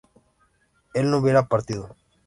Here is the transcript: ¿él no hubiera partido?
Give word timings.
¿él 0.95 1.11
no 1.11 1.19
hubiera 1.19 1.47
partido? 1.47 1.95